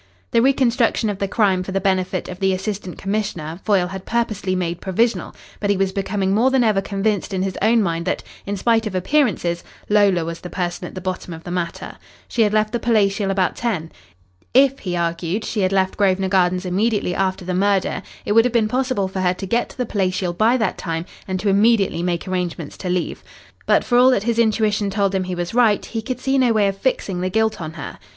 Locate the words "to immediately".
21.41-22.01